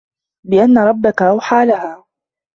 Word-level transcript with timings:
بِأَنَّ 0.47 0.77
رَبَّكَ 0.77 1.21
أَوْحَى 1.21 1.65
لَهَا 1.65 2.03